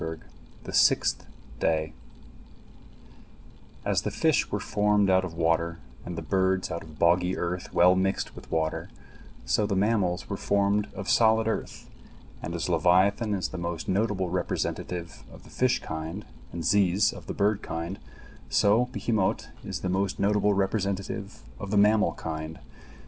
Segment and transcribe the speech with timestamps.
[0.63, 1.27] THE SIXTH
[1.59, 1.93] DAY
[3.85, 7.71] As the fish were formed out of water, and the birds out of boggy earth
[7.71, 8.89] well mixed with water,
[9.45, 11.87] so the mammals were formed out of solid earth,
[12.41, 17.27] and as leviathan is the most notable representative of the fish kind, and ziz of
[17.27, 17.99] the bird kind,
[18.49, 22.57] so behemot is the most notable representative of the mammal kind.